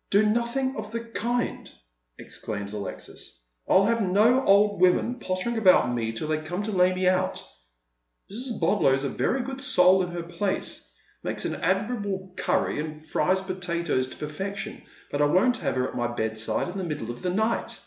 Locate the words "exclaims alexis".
2.18-3.44